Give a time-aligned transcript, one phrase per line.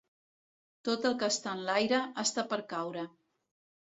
[0.87, 3.05] Tot el que està enlaire, està per caure.